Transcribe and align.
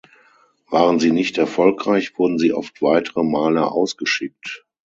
Waren 0.71 0.99
sie 0.99 1.11
nicht 1.11 1.37
erfolgreich, 1.37 2.17
wurden 2.17 2.39
sie 2.39 2.53
oft 2.53 2.81
weitere 2.81 3.21
Male 3.21 3.71
ausgeschickt. 3.71 4.65